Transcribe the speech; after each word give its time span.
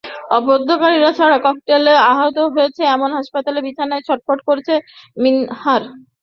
অবরোধকারীদের 0.35 1.13
ছোড়া 1.19 1.37
ককটেলে 1.39 1.93
আহত 2.11 2.37
হয়ে 2.53 2.69
এখন 2.93 3.09
হাসপাতালের 3.17 3.65
বিছানায় 3.67 4.05
ছটফট 4.07 4.39
করছে 4.47 4.73
মিনহাজ। 5.17 5.83